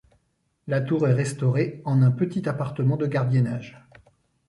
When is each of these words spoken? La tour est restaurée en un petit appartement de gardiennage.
La 0.65 0.81
tour 0.81 1.07
est 1.07 1.13
restaurée 1.13 1.79
en 1.85 2.01
un 2.01 2.09
petit 2.09 2.49
appartement 2.49 2.97
de 2.97 3.05
gardiennage. 3.05 3.77